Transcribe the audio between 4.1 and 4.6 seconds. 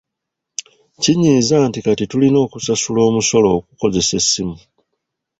essimu.